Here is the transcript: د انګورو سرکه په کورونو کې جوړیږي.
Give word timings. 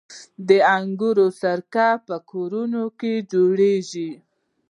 د 0.47 0.49
انګورو 0.77 1.25
سرکه 1.41 1.87
په 2.05 2.15
کورونو 2.29 2.83
کې 2.99 3.13
جوړیږي. 3.31 4.11